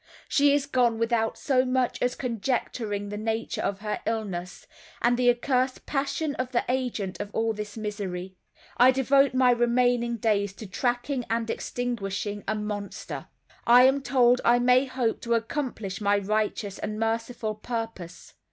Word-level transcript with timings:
She 0.27 0.51
is 0.51 0.65
gone 0.65 0.97
without 0.97 1.37
so 1.37 1.63
much 1.63 2.01
as 2.01 2.15
conjecturing 2.15 3.09
the 3.09 3.19
nature 3.19 3.61
of 3.61 3.81
her 3.81 3.99
illness, 4.07 4.65
and 4.99 5.15
the 5.15 5.29
accursed 5.29 5.85
passion 5.85 6.33
of 6.37 6.51
the 6.51 6.65
agent 6.67 7.19
of 7.21 7.29
all 7.35 7.53
this 7.53 7.77
misery. 7.77 8.35
I 8.77 8.89
devote 8.89 9.35
my 9.35 9.51
remaining 9.51 10.17
days 10.17 10.53
to 10.53 10.65
tracking 10.65 11.23
and 11.29 11.51
extinguishing 11.51 12.43
a 12.47 12.55
monster. 12.55 13.27
I 13.67 13.83
am 13.83 14.01
told 14.01 14.41
I 14.43 14.57
may 14.57 14.85
hope 14.85 15.21
to 15.21 15.35
accomplish 15.35 16.01
my 16.01 16.17
righteous 16.17 16.79
and 16.79 16.99
merciful 16.99 17.53
purpose. 17.53 18.33